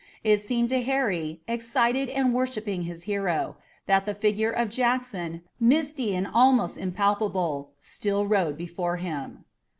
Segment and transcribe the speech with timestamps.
[0.23, 6.15] It seemed to Harry, excited and worshipping his hero, that the figure of Jackson, misty
[6.15, 9.45] and almost impalpable, still rode before him.